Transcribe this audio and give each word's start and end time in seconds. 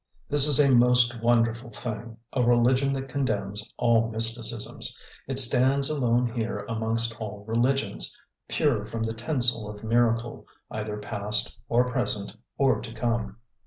This 0.27 0.47
is 0.47 0.59
a 0.59 0.73
most 0.73 1.21
wonderful 1.21 1.69
thing, 1.69 2.17
a 2.33 2.41
religion 2.41 2.91
that 2.93 3.07
condemns 3.07 3.71
all 3.77 4.09
mysticisms. 4.09 4.97
It 5.27 5.37
stands 5.37 5.91
alone 5.91 6.25
here 6.33 6.65
amongst 6.67 7.21
all 7.21 7.45
religions, 7.45 8.17
pure 8.47 8.83
from 8.87 9.03
the 9.03 9.13
tinsel 9.13 9.69
of 9.69 9.83
miracle, 9.83 10.47
either 10.71 10.97
past, 10.97 11.55
or 11.69 11.87
present, 11.87 12.35
or 12.57 12.81
to 12.81 12.91
come. 12.91 13.37